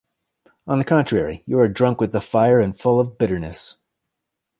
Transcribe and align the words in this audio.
On 0.65 0.79
the 0.79 0.83
contrary, 0.83 1.43
you 1.45 1.59
are 1.59 1.67
drunk 1.67 2.01
with 2.01 2.11
the 2.11 2.21
fire 2.21 2.59
and 2.59 2.75
full 2.75 2.99
of 2.99 3.19
bitterness. 3.19 3.77